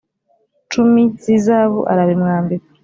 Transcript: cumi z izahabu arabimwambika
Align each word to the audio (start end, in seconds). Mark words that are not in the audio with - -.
cumi 0.71 1.01
z 1.21 1.23
izahabu 1.37 1.79
arabimwambika 1.91 2.67